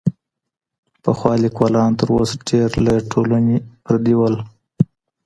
پخوا 1.03 1.33
ليکوالان 1.43 1.91
تر 1.99 2.07
اوس 2.15 2.31
ډېر 2.47 2.69
له 2.85 2.93
ټولني 3.11 3.57
پردي 3.83 4.13
وو. 4.19 4.29